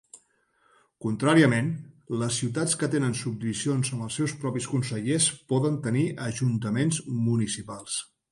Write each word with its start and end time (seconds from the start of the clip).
Contràriament, 1.05 1.67
les 2.21 2.37
ciutats 2.43 2.73
que 2.83 2.89
tenen 2.95 3.13
subdivisions 3.19 3.93
amb 3.97 4.07
els 4.07 4.17
seus 4.21 4.33
propis 4.45 4.69
consellers 4.73 5.29
poden 5.53 5.77
tenir 5.89 6.07
ajuntaments 6.31 7.03
municipals. 7.31 8.01